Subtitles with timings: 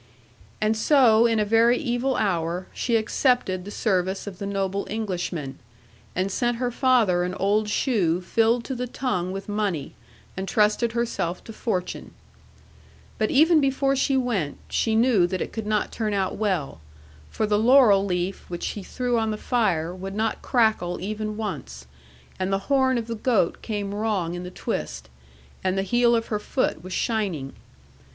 [0.59, 5.59] 'And so, in a very evil hour, she accepted the service of the noble Englishman,
[6.15, 9.93] and sent her father an old shoe filled to the tongue with money,
[10.35, 12.15] and trusted herself to fortune.
[13.19, 16.81] But even before she went, she knew that it could not turn out well;
[17.29, 21.85] for the laurel leaf which she threw on the fire would not crackle even once,
[22.39, 25.09] and the horn of the goat came wrong in the twist,
[25.63, 27.53] and the heel of her foot was shining.